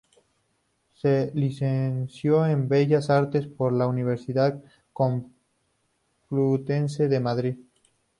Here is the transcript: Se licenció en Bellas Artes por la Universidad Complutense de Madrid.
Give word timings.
Se 0.95 1.29
licenció 1.35 2.43
en 2.47 2.67
Bellas 2.67 3.11
Artes 3.11 3.45
por 3.45 3.71
la 3.71 3.85
Universidad 3.85 4.59
Complutense 4.93 7.07
de 7.07 7.19
Madrid. 7.19 7.57